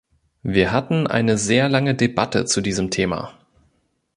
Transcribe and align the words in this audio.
Wir 0.41 0.71
hatten 0.71 1.05
eine 1.05 1.37
sehr 1.37 1.69
lange 1.69 1.93
Debatte 1.93 2.45
zu 2.45 2.61
diesem 2.61 2.89
Thema. 2.89 3.35